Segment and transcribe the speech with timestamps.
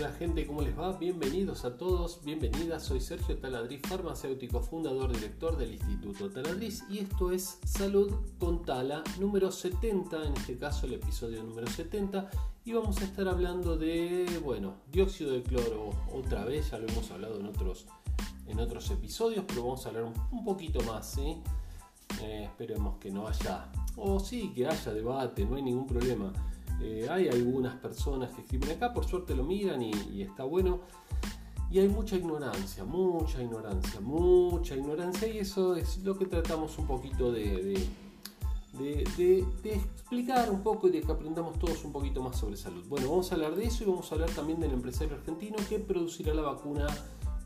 [0.00, 0.96] Hola gente, ¿cómo les va?
[0.96, 2.84] Bienvenidos a todos, bienvenidas.
[2.84, 9.04] Soy Sergio Taladriz, farmacéutico, fundador, director del Instituto Taladriz y esto es Salud con Tala
[9.18, 12.30] número 70, en este caso el episodio número 70
[12.64, 17.10] y vamos a estar hablando de, bueno, dióxido de cloro otra vez, ya lo hemos
[17.10, 17.84] hablado en otros,
[18.46, 21.42] en otros episodios, pero vamos a hablar un, poquito más, ¿sí?
[22.22, 26.32] Eh, esperemos que no haya, o sí, que haya debate, no hay ningún problema.
[26.80, 30.80] Eh, hay algunas personas que escriben acá, por suerte lo miran y, está bueno.
[31.70, 36.86] Y hay mucha ignorancia, mucha ignorancia, mucha ignorancia y eso es lo que tratamos un
[36.88, 37.86] poquito de,
[38.78, 42.84] de, explicar un poco y de que aprendamos todos un poquito más sobre salud.
[42.88, 45.78] Bueno, vamos a hablar de eso y vamos a hablar también del empresario argentino que
[45.78, 46.88] producirá la vacuna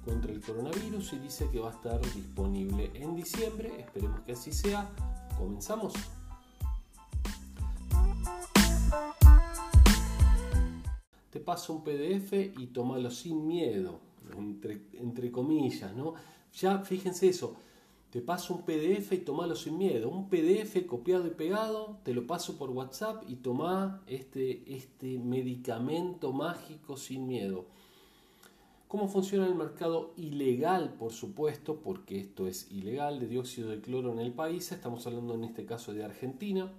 [0.05, 3.75] contra el coronavirus y dice que va a estar disponible en diciembre.
[3.79, 4.91] Esperemos que así sea.
[5.37, 5.93] Comenzamos.
[11.35, 13.99] Te paso un PDF y tómalo sin miedo,
[15.01, 16.15] entre, comillas, ¿no?
[16.53, 17.57] Ya fíjense eso,
[18.11, 20.11] te paso un PDF y tomalo sin miedo.
[20.11, 26.33] Un PDF copiado y pegado, te lo paso por WhatsApp y toma este, este medicamento
[26.33, 27.65] mágico sin miedo.
[28.87, 34.13] ¿Cómo funciona el mercado ilegal, por supuesto, porque esto es ilegal, de dióxido de cloro
[34.13, 34.71] en el país?
[34.71, 36.73] Estamos hablando en este caso de Argentina.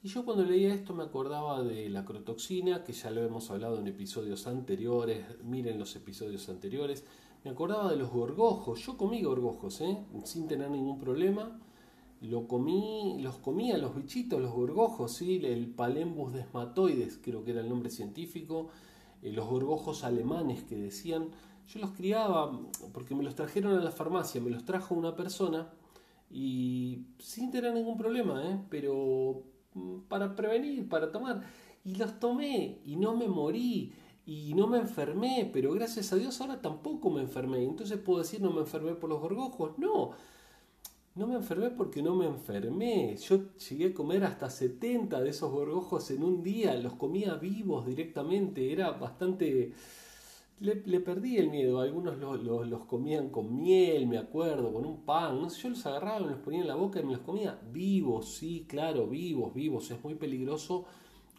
[0.00, 3.80] Y yo cuando leía esto me acordaba de la crotoxina, que ya lo hemos hablado
[3.80, 7.04] en episodios anteriores, miren los episodios anteriores.
[7.44, 9.98] Me acordaba de los gorgojos, yo comí gorgojos, ¿eh?
[10.22, 11.60] sin tener ningún problema.
[12.20, 17.68] Lo comí, los comía los bichitos, los gorgojos, el Palembus desmatoides, creo que era el
[17.68, 18.68] nombre científico,
[19.22, 21.28] eh, los gorgojos alemanes que decían,
[21.66, 22.60] yo los criaba
[22.92, 25.72] porque me los trajeron a la farmacia, me los trajo una persona
[26.30, 28.60] y sin tener ningún problema, ¿eh?
[28.68, 29.42] pero
[30.08, 31.42] para prevenir, para tomar.
[31.84, 33.92] Y los tomé y no me morí
[34.26, 37.64] y no me enfermé, pero gracias a Dios ahora tampoco me enfermé.
[37.64, 39.78] Entonces puedo decir no me enfermé por los gorgojos.
[39.78, 40.10] No,
[41.14, 43.16] no me enfermé porque no me enfermé.
[43.16, 47.86] Yo llegué a comer hasta 70 de esos gorgojos en un día, los comía vivos
[47.86, 49.72] directamente, era bastante
[50.60, 51.80] le, perdí el miedo.
[51.80, 55.48] Algunos los, comían con miel, me acuerdo, con un pan.
[55.48, 58.66] Yo los agarraba, me los ponía en la boca y me los comía vivos, sí,
[58.68, 59.90] claro, vivos, vivos.
[59.90, 60.86] Es muy peligroso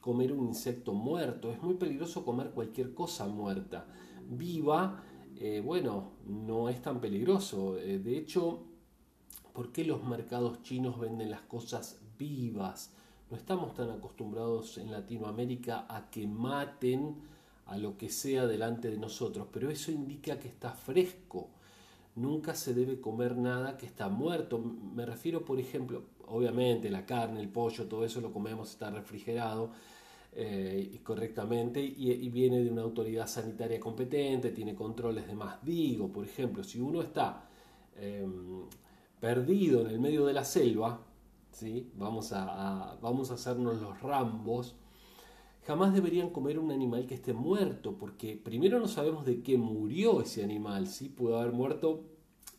[0.02, 3.86] comer un insecto muerto, es muy peligroso comer cualquier cosa muerta.
[4.30, 5.04] Viva,
[5.38, 7.78] eh, bueno, no es tan peligroso.
[7.78, 8.64] Eh, de hecho,
[9.54, 12.94] ¿por qué los mercados chinos venden las cosas vivas?
[13.30, 17.16] No estamos tan acostumbrados en Latinoamérica a que maten
[17.70, 21.50] a lo que sea delante de nosotros, pero eso indica que está fresco.
[22.16, 24.60] Nunca se debe comer nada que está muerto.
[24.60, 29.72] Me refiero, por ejemplo, obviamente la carne, el pollo, todo eso lo comemos, está refrigerado
[30.34, 35.64] eh, correctamente y, viene de una autoridad sanitaria competente, tiene controles de más.
[35.64, 37.48] Digo, por ejemplo, si uno está
[37.96, 38.64] em,
[39.20, 41.02] perdido en el medio de la selva,
[41.52, 41.92] ¿sí?
[41.96, 44.76] vamos, a, vamos a hacernos los rambos,
[45.70, 50.20] jamás deberían comer un animal que esté muerto, porque primero no sabemos de qué murió
[50.20, 51.10] ese animal, ¿sí?
[51.10, 52.06] Pudo haber muerto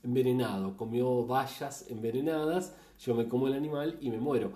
[0.05, 4.53] envenenado, comió bayas envenenadas, yo me como el animal y me muero.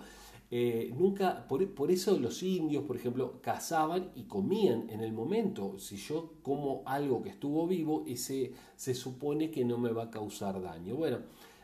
[0.51, 5.77] Eh, nunca, por, eso los indios, por ejemplo, cazaban y comían en el momento.
[5.77, 10.09] Si yo como algo que estuvo vivo, ese se supone que no me va a
[10.09, 10.95] causar daño.
[10.95, 11.17] Bueno,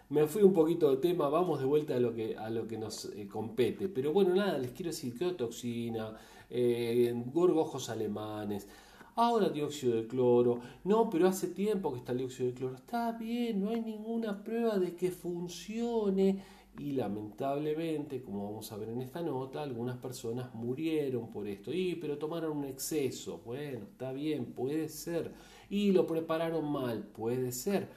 [0.09, 2.78] me fui un poquito de tema, vamos de vuelta a lo que, a lo que
[2.78, 3.88] nos eh, compete.
[3.88, 6.18] Pero bueno, nada, les quiero decir que toxina,
[7.34, 8.67] gorgojos alemanes,
[9.16, 13.12] ahora dióxido de cloro, no, pero hace tiempo que está el dióxido de cloro, está
[13.13, 16.44] bien, no hay ninguna prueba de que funcione.
[16.79, 21.95] Y lamentablemente, como vamos a ver en esta nota, algunas personas murieron por esto, y
[21.95, 25.33] pero tomaron un exceso, bueno, está bien, puede ser,
[25.69, 27.89] y lo prepararon mal, puede ser.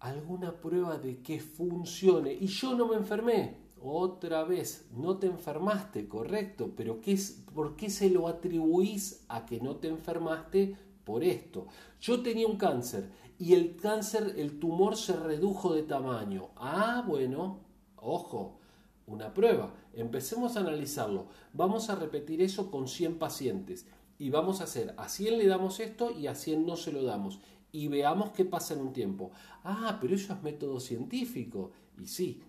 [0.00, 6.08] Alguna prueba de que funcione y yo no me enfermé, otra vez, no te enfermaste,
[6.08, 10.76] correcto, pero ¿qué es, ¿por qué se lo atribuís a que no te enfermaste?
[11.04, 11.66] Por esto.
[12.00, 16.50] Yo tenía un cáncer y el cáncer, el tumor se redujo de tamaño.
[16.54, 17.58] Ah, bueno,
[17.96, 18.60] ojo,
[19.06, 19.74] una prueba.
[19.94, 21.26] Empecemos a analizarlo.
[21.52, 23.86] Vamos a repetir eso con 100 pacientes
[24.16, 27.02] y vamos a hacer, a 100 le damos esto y a 100 no se lo
[27.02, 27.40] damos.
[27.72, 29.32] Y veamos qué pasa en un tiempo.
[29.64, 31.72] Ah, pero eso es método científico.
[31.98, 32.42] Y sí,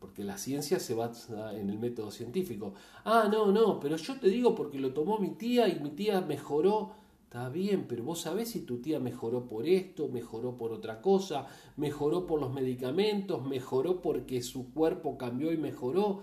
[0.00, 2.72] porque la ciencia se basa en el método científico.
[3.04, 6.22] Ah, no, no, pero yo te digo porque lo tomó mi tía y mi tía
[6.22, 6.94] mejoró.
[7.24, 11.46] Está bien, pero vos sabés si tu tía mejoró por esto, mejoró por otra cosa,
[11.76, 16.22] mejoró por los medicamentos, mejoró porque su cuerpo cambió y mejoró.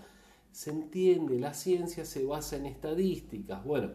[0.50, 3.64] Se entiende, la ciencia se basa en estadísticas.
[3.64, 3.92] Bueno,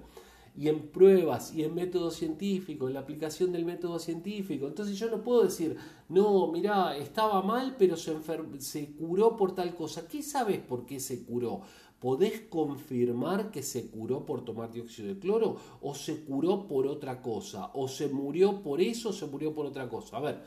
[0.56, 4.68] y en pruebas y en método científico, en la aplicación del método científico.
[4.68, 5.76] Entonces yo no puedo decir,
[6.10, 8.16] no, mira, estaba mal, pero se,
[8.60, 10.08] se curó por tal cosa.
[10.08, 11.62] ¿Qué sabes por qué se curó?
[12.00, 17.22] ¿Podés confirmar que se curó por tomar dióxido de cloro o se curó por otra
[17.22, 17.72] cosa?
[17.74, 20.18] ¿O se murió por eso o se murió por otra cosa?
[20.18, 20.42] A ver,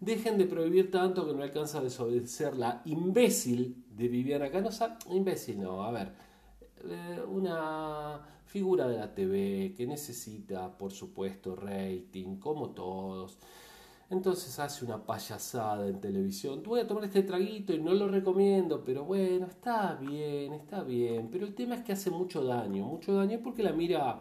[0.00, 4.96] dejen de prohibir tanto que no alcanza a desobedecer la imbécil de Viviana Canosa.
[5.10, 6.12] Imbécil no, a ver,
[6.88, 13.38] eh, una figura de la TV que necesita, por supuesto, rating, como todos.
[14.12, 16.62] Entonces hace una payasada en televisión.
[16.62, 21.28] Voy a tomar este traguito y no lo recomiendo, pero bueno, está bien, está bien.
[21.30, 24.20] Pero el tema es que hace mucho daño, mucho daño porque la mira,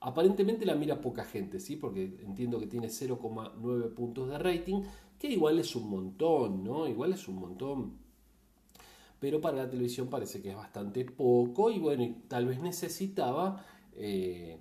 [0.00, 1.76] aparentemente la mira poca gente, ¿sí?
[1.76, 4.82] Porque entiendo que tiene 0,9 puntos de rating,
[5.18, 6.86] que igual es un montón, ¿no?
[6.86, 8.01] Igual es un montón.
[9.22, 13.64] Pero para la televisión parece que es bastante poco y bueno, tal vez necesitaba...
[13.94, 14.58] Eh,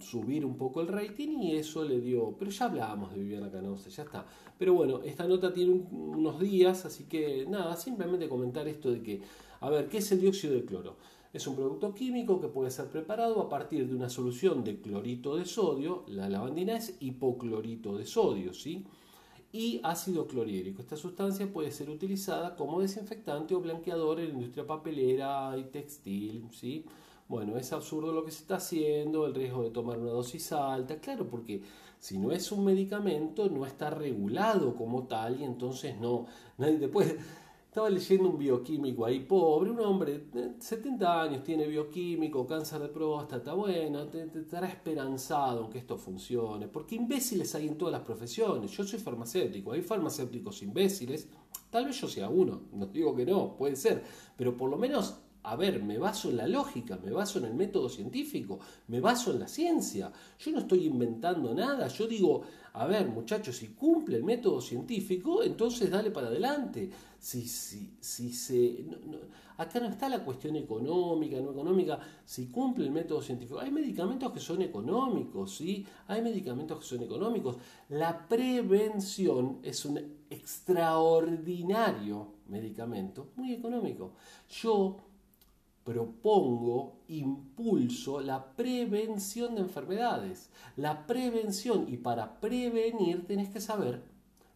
[0.00, 3.90] subir un poco el rating y eso le dio, pero ya hablábamos de Viviana Canosa,
[3.90, 4.26] ya está.
[4.58, 9.20] Pero bueno, esta nota tiene unos días, así que nada, simplemente comentar esto de que,
[9.60, 10.96] a ver, ¿qué es el dióxido de cloro?
[11.32, 15.36] Es un producto químico que puede ser preparado a partir de una solución de clorito
[15.36, 18.86] de sodio, la lavandina es hipoclorito de sodio, ¿sí?
[19.52, 20.82] Y ácido clorhídrico.
[20.82, 26.48] Esta sustancia puede ser utilizada como desinfectante o blanqueador en la industria papelera y textil,
[26.52, 26.84] ¿sí?
[27.28, 31.00] Bueno, es absurdo lo que se está haciendo, el riesgo de tomar una dosis alta,
[31.00, 31.62] claro, porque
[31.98, 36.26] si no es un medicamento no está regulado como tal y entonces no,
[36.58, 37.18] nadie te puede...
[37.76, 42.88] Estaba leyendo un bioquímico ahí, pobre, un hombre de 70 años, tiene bioquímico, cáncer de
[42.88, 48.70] próstata, bueno, te, estará esperanzado que esto funcione, porque imbéciles hay en todas las profesiones.
[48.70, 51.28] Yo soy farmacéutico, hay farmacéuticos imbéciles,
[51.68, 54.02] tal vez yo sea uno, no digo que no, puede ser,
[54.38, 55.14] pero por lo menos
[55.46, 58.58] a ver, me baso en la lógica, me baso en el método científico,
[58.88, 60.10] me baso en la ciencia.
[60.40, 62.42] Yo no estoy inventando nada, yo digo,
[62.72, 66.90] a ver, muchachos, si cumple el método científico, entonces dale para adelante.
[67.26, 68.86] Si, si, si se,
[69.56, 73.58] acá no está la cuestión económica, no económica, si cumple el método científico.
[73.58, 75.84] Hay medicamentos que son económicos, ¿sí?
[76.06, 77.56] Hay medicamentos que son económicos.
[77.88, 79.98] La prevención es un
[80.30, 84.12] extraordinario medicamento, muy económico.
[84.48, 84.96] Yo
[85.82, 90.50] propongo, impulso la prevención de enfermedades.
[90.76, 94.04] La prevención, y para prevenir tenés que saber,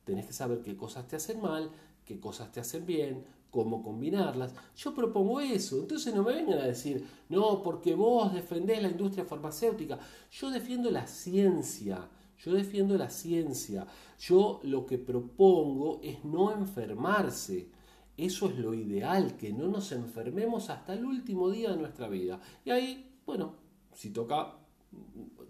[0.04, 1.72] tenés que saber qué cosas te hacen mal,
[2.10, 4.52] qué cosas te hacen bien, cómo combinarlas.
[4.76, 9.24] Yo propongo eso, entonces no me vengan a decir, no, porque vos defendés la industria
[9.24, 9.96] farmacéutica.
[10.32, 12.08] Yo defiendo la ciencia,
[12.44, 13.86] yo defiendo la ciencia.
[14.18, 17.68] Yo lo que propongo es no enfermarse.
[18.16, 22.40] Eso es lo ideal, que no nos enfermemos hasta el último día de nuestra vida.
[22.64, 23.54] Y ahí, bueno,
[23.94, 24.56] si toca,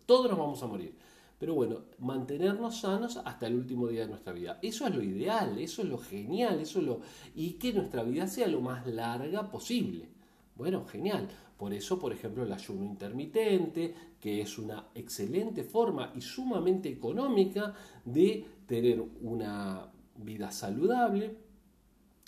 [0.04, 0.94] todos nos vamos a morir.
[1.40, 4.58] Pero bueno, mantenernos sanos hasta el último día de nuestra vida.
[4.60, 7.00] Eso es lo ideal, eso es lo genial, eso es lo...
[7.34, 10.06] Y que nuestra vida sea lo más larga posible.
[10.54, 11.28] Bueno, genial.
[11.56, 17.74] Por eso, por ejemplo, el ayuno intermitente, que es una excelente forma y sumamente económica
[18.04, 21.38] de tener una vida saludable,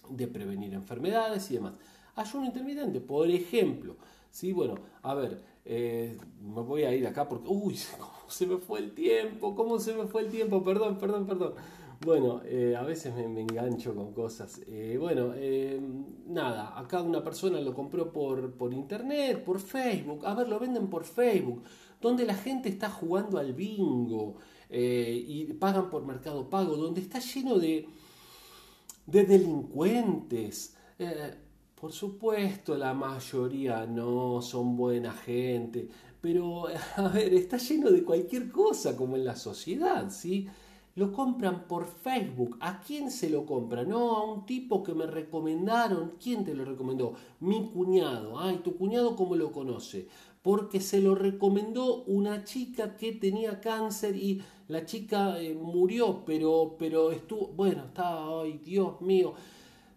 [0.08, 1.74] de prevenir enfermedades y demás.
[2.14, 3.96] Ayuno intermitente, por ejemplo.
[4.30, 8.56] Sí, bueno, a ver, eh, me voy a ir acá porque, uy, cómo se me
[8.58, 11.54] fue el tiempo, cómo se me fue el tiempo, perdón, perdón, perdón.
[12.04, 14.60] Bueno, eh, a veces me, engancho con cosas.
[14.66, 15.32] Eh, bueno,
[16.26, 20.26] nada, acá una persona lo compró por, por internet, por Facebook.
[20.26, 21.62] A ver, lo venden por Facebook,
[22.00, 24.36] donde la gente está jugando al bingo
[24.68, 27.86] y pagan por mercado pago, donde está lleno de
[29.06, 30.76] de delincuentes.
[31.82, 35.88] Por supuesto, la mayoría no son buena gente,
[36.20, 40.46] pero a ver, está lleno de cualquier cosa como en la sociedad, ¿sí?
[40.94, 42.56] Lo compran por Facebook.
[42.60, 43.82] ¿A quién se lo compra?
[43.82, 46.12] No, a un tipo que me recomendaron.
[46.22, 47.14] ¿Quién te lo recomendó?
[47.40, 48.38] Mi cuñado.
[48.38, 50.06] Ay, ¿tu cuñado cómo lo conoce?
[50.40, 56.76] Porque se lo recomendó una chica que tenía cáncer y la chica eh, murió, pero,
[56.78, 59.34] pero estuvo, bueno, está, ay, Dios mío,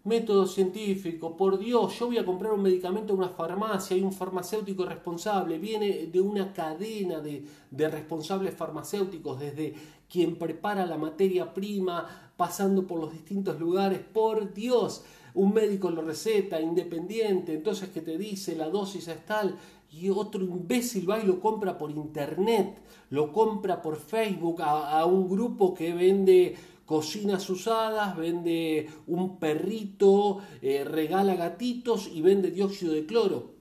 [0.06, 4.14] método científico, por Dios, yo voy a comprar un medicamento en una farmacia, hay un
[4.14, 7.44] farmacéutico responsable, viene de una cadena de,
[7.90, 9.74] responsables farmacéuticos, desde
[10.08, 16.04] quien prepara la materia prima, pasando por los distintos lugares, por Dios, un médico lo
[16.04, 19.58] receta, independiente, entonces que te dice la dosis es tal,
[19.92, 22.78] y otro imbécil va y lo compra por internet,
[23.10, 30.84] lo compra por Facebook a, un grupo que vende cocinas usadas, vende un perrito, eh,
[30.84, 33.56] regala gatitos y vende dióxido de cloro.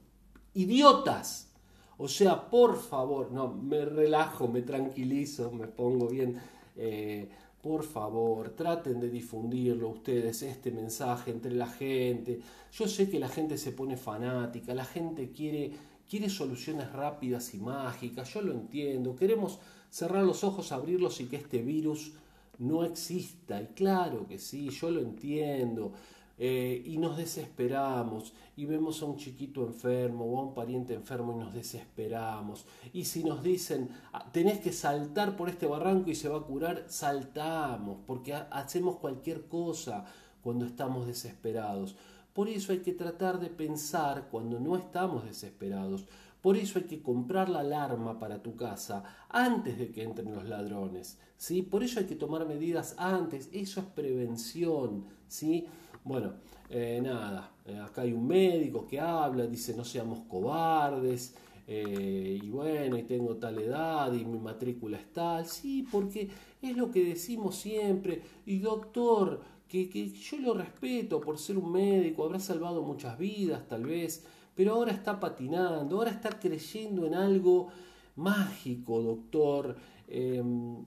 [0.54, 1.50] Idiotas.
[1.97, 6.40] O sea, por favor, no, me relajo, me tranquilizo, me pongo bien.
[6.76, 7.28] Eh,
[7.62, 12.40] por favor, traten de difundirlo ustedes, este mensaje entre la gente.
[12.73, 15.73] Yo sé que la gente se pone fanática, la gente quiere,
[16.07, 19.16] quiere soluciones rápidas y mágicas, yo lo entiendo.
[19.16, 22.12] Queremos cerrar los ojos, abrirlos y que este virus
[22.58, 23.61] no exista.
[23.61, 25.92] Y claro que sí, yo lo entiendo.
[26.37, 31.32] Eh, y nos desesperamos y vemos a un chiquito enfermo o a un pariente enfermo
[31.32, 32.66] y nos desesperamos.
[32.92, 36.42] Y si nos dicen, ah, tenés que saltar por este barranco y se va a
[36.42, 40.06] curar, saltamos, porque hacemos cualquier cosa
[40.42, 41.94] cuando estamos desesperados.
[42.32, 46.04] Por eso hay que tratar de pensar cuando no estamos desesperados.
[46.45, 50.47] Por eso hay que comprar la alarma para tu casa antes de que entren los
[50.47, 51.19] ladrones.
[51.39, 51.63] ¿sí?
[51.63, 53.49] Por eso hay que tomar medidas antes.
[53.51, 55.07] Eso es prevención.
[55.27, 55.65] ¿sí?
[56.05, 56.35] Bueno,
[56.69, 61.35] eh, nada, eh, acá hay un médico que habla, dice no seamos cobardes,
[61.67, 66.29] eh, y bueno, y tengo tal edad y mi matrícula es tal, sí, porque
[66.61, 71.73] es lo que decimos siempre, y doctor, que, que yo lo respeto por ser un
[71.73, 77.14] médico, habrá salvado muchas vidas tal vez, pero ahora está patinando, ahora está creyendo en
[77.14, 77.68] algo
[78.16, 79.76] mágico, doctor.
[80.08, 80.84] Em,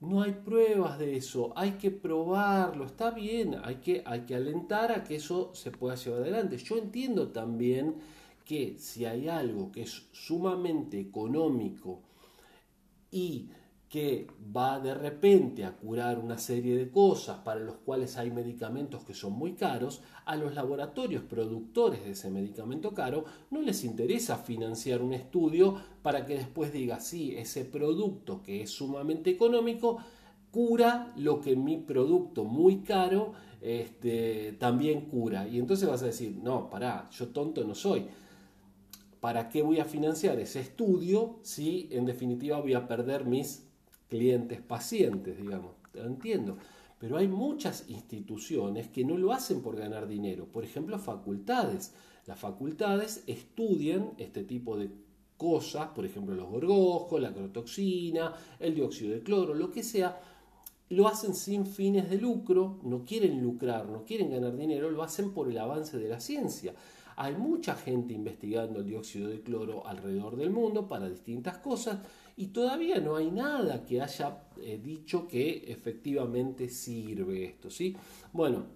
[0.00, 4.92] no hay pruebas de eso, hay que probarlo, está bien, hay que, hay que alentar
[4.92, 6.56] a que eso se pueda llevar adelante.
[6.58, 7.96] Yo entiendo también
[8.44, 12.00] que si hay algo que es sumamente económico
[13.10, 13.50] y
[13.88, 19.02] que va de repente a curar una serie de cosas para los cuales hay medicamentos
[19.04, 24.36] que son muy caros, a los laboratorios productores de ese medicamento caro no les interesa
[24.36, 29.98] financiar un estudio para que después diga, sí, ese producto que es sumamente económico
[30.50, 35.48] cura lo que mi producto muy caro este, también cura.
[35.48, 38.06] Y entonces vas a decir, no, pará, yo tonto no soy.
[39.20, 43.67] ¿Para qué voy a financiar ese estudio si en definitiva voy a perder mis
[44.08, 45.72] clientes, pacientes, digamos.
[45.94, 46.58] Entiendo.
[46.98, 50.46] Pero hay muchas instituciones que no lo hacen por ganar dinero.
[50.46, 51.94] Por ejemplo, facultades.
[52.26, 54.90] Las facultades estudian este tipo de
[55.36, 60.20] cosas, por ejemplo, los gorgojos, la crotoxina, el dióxido de cloro, lo que sea,
[60.90, 65.32] lo hacen sin fines de lucro, no quieren lucrar, no quieren ganar dinero, lo hacen
[65.32, 66.74] por el avance de la ciencia.
[67.16, 71.98] Hay mucha gente investigando el dióxido de cloro alrededor del mundo para distintas cosas
[72.38, 77.96] y todavía no hay nada que haya eh, dicho que efectivamente sirve esto, ¿sí?
[78.32, 78.66] Bueno,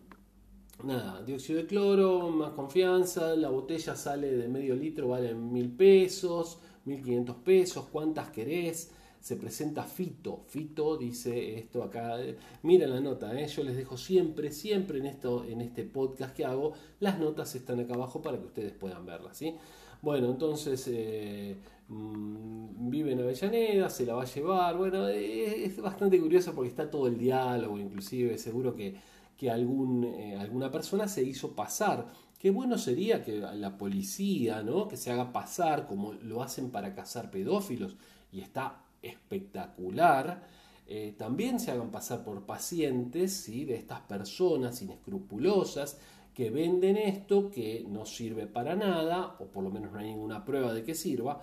[0.83, 6.59] nada, dióxido de cloro, más confianza, la botella sale de medio litro, vale mil pesos,
[6.85, 8.91] mil quinientos pesos, ¿cuántas querés?
[9.21, 10.43] se presenta Fito.
[10.49, 12.17] Fito dice esto acá.
[12.63, 13.47] Miren la nota, ¿eh?
[13.47, 17.79] yo les dejo siempre, siempre en, esto, en este podcast que hago, las notas están
[17.79, 19.37] acá abajo para que ustedes puedan verlas.
[19.37, 19.55] ¿sí?
[20.03, 21.57] Bueno, entonces eh,
[21.89, 24.77] mm, vive en Avellaneda, se la va a llevar.
[24.77, 28.97] Bueno, es bastante curioso porque está todo el diálogo, inclusive seguro que,
[29.37, 32.07] que algún, eh, alguna persona se hizo pasar.
[32.39, 34.89] Qué bueno sería que la policía, ¿no?
[34.89, 37.97] Que se haga pasar como lo hacen para cazar pedófilos.
[38.33, 40.43] Y está espectacular,
[40.89, 43.65] eh, también se hagan pasar por pacientes ¿sí?
[43.65, 45.99] de estas personas inescrupulosas
[46.35, 50.45] que venden esto que no sirve para nada, o por lo menos no hay ninguna
[50.45, 51.41] prueba de que sirva,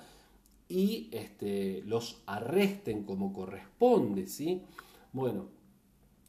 [0.67, 4.27] y este, los arresten como corresponde.
[4.27, 4.61] ¿sí?
[5.13, 5.47] Bueno,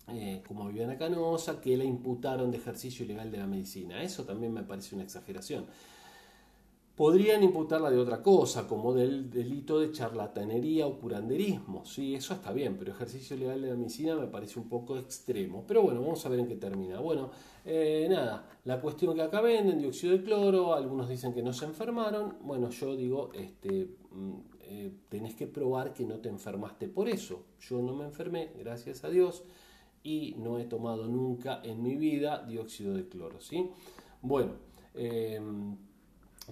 [0.09, 4.03] eh, como Viviana Canosa, que la imputaron de ejercicio ilegal de la medicina.
[4.03, 5.67] Eso también me parece una exageración.
[7.01, 11.83] Podrían imputarla de otra cosa, como del delito de charlatanería o curanderismo.
[11.87, 15.65] Sí, eso está bien, pero ejercicio legal de la medicina me parece un poco extremo.
[15.67, 17.01] Pero bueno, vamos a ver en qué termina.
[17.01, 17.31] Bueno,
[17.65, 21.65] eh, nada, la cuestión que acá venden, dióxido de cloro, algunos dicen que no se
[21.65, 22.37] enfermaron.
[22.43, 27.47] Bueno, yo digo, este, mm, eh, tenés que probar que no te enfermaste por eso.
[27.61, 29.45] Yo no me enfermé, gracias a Dios,
[30.03, 33.41] y no he tomado nunca en mi vida dióxido de cloro.
[33.41, 33.71] ¿sí?
[34.21, 34.53] Bueno,
[34.95, 35.41] eh,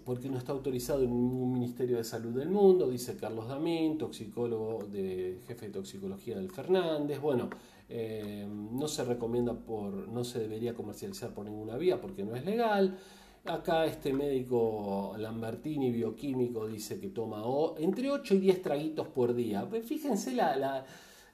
[0.05, 4.87] porque no está autorizado en ningún Ministerio de Salud del mundo, dice Carlos Damín, toxicólogo
[4.87, 7.21] de jefe de toxicología del Fernández.
[7.21, 7.49] Bueno,
[7.88, 12.45] eh, no se recomienda por, no se debería comercializar por ninguna vía porque no es
[12.45, 12.99] legal.
[13.45, 17.43] Acá este médico Lambertini, bioquímico, dice que toma
[17.78, 19.67] entre 8 y 10 traguitos por día.
[19.67, 20.85] Fíjense la, la,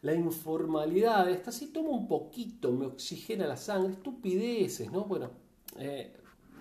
[0.02, 5.04] la informalidad, esta si tomo un poquito, me oxigena la sangre, estupideces, ¿no?
[5.04, 5.30] Bueno,
[5.78, 6.12] eh,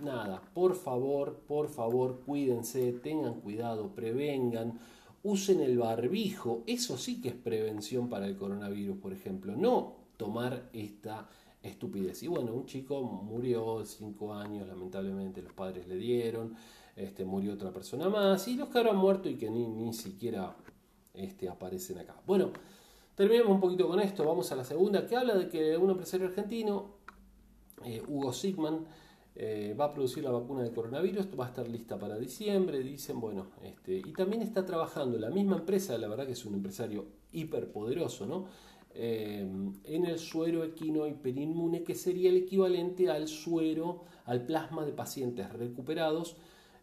[0.03, 4.79] nada, por favor, por favor, cuídense, tengan cuidado, prevengan,
[5.23, 10.69] usen el barbijo, eso sí que es prevención para el coronavirus, por ejemplo, no tomar
[10.73, 11.27] esta
[11.63, 12.21] estupidez.
[12.23, 16.55] Y bueno, un chico murió de 5 años, lamentablemente los padres le dieron.
[16.95, 20.55] este, murió otra persona más, y los que habrán muerto y que ni, ni siquiera
[21.15, 22.15] este, aparecen acá.
[22.27, 22.51] Bueno,
[23.15, 26.27] terminemos un poquito con esto, vamos a la segunda, que habla de que un empresario
[26.27, 26.91] argentino,
[27.83, 28.85] eh, Hugo Sigman,
[29.35, 33.19] eh, va a producir la vacuna de coronavirus, va a estar lista para diciembre, dicen,
[33.19, 37.05] bueno, este, y también está trabajando la misma empresa, la verdad que es un empresario
[37.31, 38.45] hiperpoderoso, ¿no?
[38.93, 39.41] Eh,
[39.85, 45.51] en el suero equino hiperinmune, que sería el equivalente al suero, al plasma de pacientes
[45.51, 46.35] recuperados,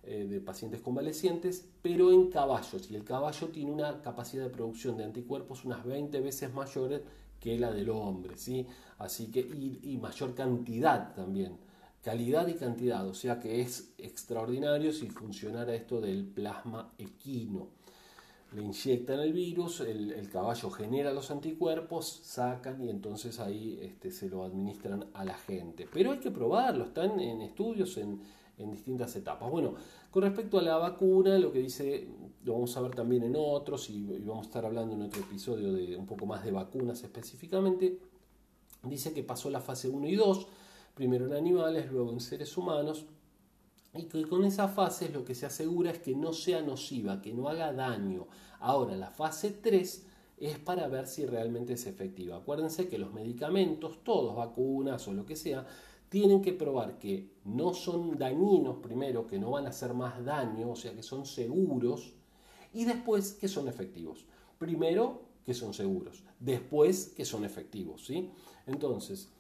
[0.03, 2.91] eh, de pacientes convalecientes, pero en caballos.
[2.91, 7.05] Y el caballo tiene una capacidad de producción de anticuerpos unas 20 veces mayor
[7.39, 8.67] que la del hombre, ¿sí?
[8.99, 11.70] Así que, y mayor cantidad también
[12.03, 17.69] calidad y cantidad, o sea que es extraordinario si funcionara esto del plasma equino.
[18.53, 24.29] Le inyectan el virus, el, caballo genera los anticuerpos, sacan y entonces ahí este, se
[24.29, 25.87] lo administran a la gente.
[25.93, 28.21] Pero hay que probarlo, están en estudios en,
[28.59, 29.51] distintas etapas.
[29.51, 29.75] Bueno,
[30.11, 32.09] con respecto a la vacuna, lo que dice,
[32.45, 35.23] lo vamos a ver también en otros y, y vamos a estar hablando en otro
[35.23, 37.99] episodio de un poco más de vacunas específicamente,
[38.83, 40.47] dice que pasó la fase 1 y 2
[40.95, 43.07] primero en animales, luego en seres humanos,
[43.95, 47.35] y que con esa fase lo que se asegura es que no sea nociva, que
[47.35, 48.29] no haga daño.
[48.61, 50.07] Ahora, la fase 3
[50.39, 52.37] es para ver si realmente es efectiva.
[52.37, 55.67] Acuérdense que los medicamentos, todos, vacunas o lo que sea,
[56.09, 60.71] tienen que probar que no son dañinos primero, que no van a hacer más daño,
[60.71, 62.15] o sea, que son seguros,
[62.73, 64.25] y después que son efectivos.
[64.59, 68.31] Primero que son seguros, después que son efectivos, ¿sí?
[68.67, 69.31] Entonces,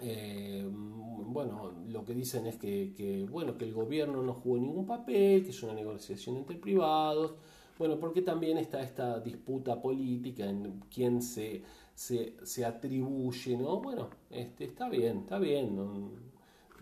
[0.00, 5.44] eh, bueno, lo que dicen es que, bueno, que el gobierno no jugó ningún papel,
[5.44, 7.34] que es una negociación entre privados,
[7.78, 11.62] bueno, porque también está esta disputa política en quién se,
[11.94, 13.80] se, atribuye, ¿no?
[13.80, 15.78] Bueno, este, está bien, está bien,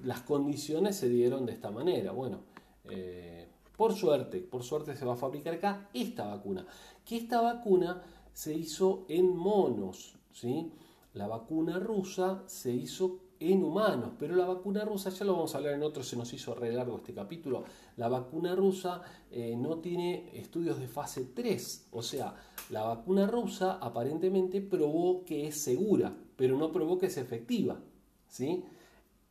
[0.02, 2.40] las condiciones se dieron de esta manera, bueno,
[2.88, 6.66] eh, por suerte, por suerte se va a fabricar acá esta vacuna,
[7.04, 10.70] que esta vacuna se hizo en monos, ¿sí?
[11.14, 15.58] La vacuna rusa se hizo en humanos, pero la vacuna rusa, ya lo vamos a
[15.58, 17.64] hablar en otro, se nos hizo re largo este capítulo,
[17.96, 22.34] la vacuna rusa eh, no tiene estudios de fase 3, o sea,
[22.68, 27.80] la vacuna rusa aparentemente probó que es segura, pero no probó que es efectiva,
[28.28, 28.62] ¿sí?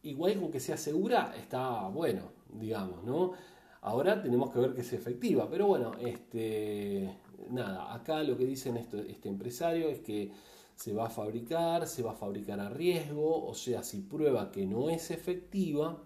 [0.02, 3.34] Igual con que sea segura está bueno, digamos, ¿no?
[3.82, 7.16] Ahora tenemos que ver que es efectiva, pero bueno, este,
[7.52, 10.32] nada, acá lo que dicen este empresario es que
[10.80, 14.66] se va a fabricar, se va a fabricar a riesgo, o sea, si prueba que
[14.66, 16.02] no es efectiva,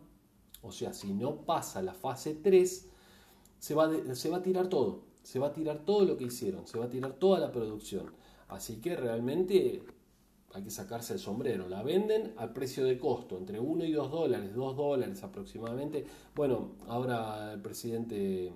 [0.63, 2.89] o sea, si no pasa la fase 3,
[3.59, 6.65] se va, se va a tirar todo, se va a tirar todo lo que hicieron,
[6.65, 8.15] se va a tirar toda la producción.
[8.47, 9.83] Así que realmente
[10.53, 11.69] hay que sacarse el sombrero.
[11.69, 16.03] La venden al precio de costo, entre 1 y 2 dólares, 2 dólares aproximadamente.
[16.33, 18.51] Bueno, ahora el presidente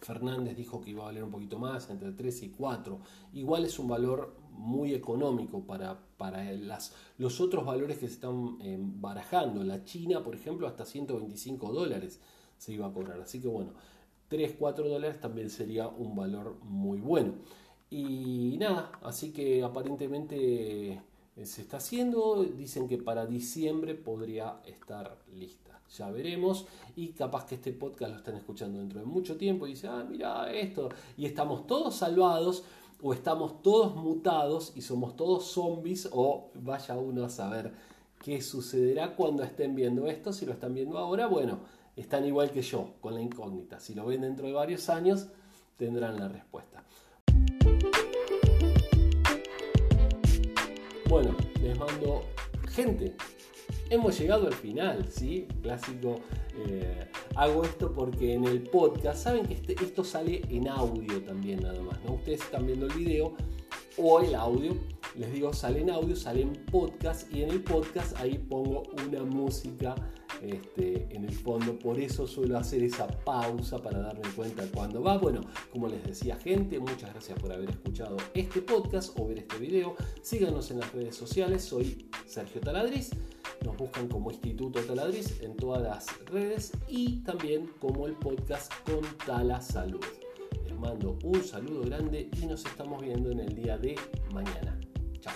[0.00, 3.00] Fernández dijo que iba a valer un poquito más, entre 3 y 4.
[3.32, 8.58] Igual es un valor muy económico para, para las, los otros valores que se están
[8.60, 9.62] eh, barajando.
[9.64, 12.20] La China, por ejemplo, hasta 125 dólares
[12.58, 13.20] se iba a cobrar.
[13.20, 13.72] Así que bueno,
[14.28, 17.34] 3, 4 dólares también sería un valor muy bueno.
[17.90, 22.44] Y nada, así que aparentemente eh, se está haciendo.
[22.44, 25.80] Dicen que para diciembre podría estar lista.
[25.96, 26.66] Ya veremos.
[26.96, 30.06] Y capaz que este podcast lo están escuchando dentro de mucho tiempo y dicen, ah,
[30.08, 30.90] mira esto.
[31.16, 32.64] Y estamos todos salvados
[33.02, 37.72] o estamos todos mutados y somos todos zombies o vaya uno a saber
[38.22, 40.32] qué sucederá cuando estén viendo esto.
[40.32, 41.60] Si lo están viendo ahora, bueno,
[41.96, 43.78] están igual que yo con la incógnita.
[43.80, 45.28] Si lo ven dentro de varios años,
[45.76, 46.82] tendrán la respuesta.
[51.08, 52.22] Bueno, les mando
[52.68, 53.16] gente.
[53.90, 55.46] Hemos llegado al final, ¿sí?
[55.62, 56.20] Clásico
[56.66, 61.62] eh, hago esto porque en el podcast, saben que este, esto sale en audio también
[61.62, 62.14] nada más, ¿no?
[62.14, 63.34] Ustedes están viendo el video
[63.96, 64.76] o el audio,
[65.16, 69.24] les digo, sale en audio, sale en podcast y en el podcast ahí pongo una
[69.24, 69.94] música
[70.42, 75.16] este, en el fondo, por eso suelo hacer esa pausa para darme cuenta cuando va.
[75.16, 75.40] Bueno,
[75.72, 79.96] como les decía gente, muchas gracias por haber escuchado este podcast o ver este video.
[80.20, 83.10] Síganos en las redes sociales, soy Sergio Taladriz.
[83.68, 89.02] Nos buscan como Instituto Taladriz en todas las redes y también como el podcast con
[89.26, 90.02] Tala Salud.
[90.64, 93.94] Les mando un saludo grande y nos estamos viendo en el día de
[94.32, 94.80] mañana.
[95.20, 95.34] Chao.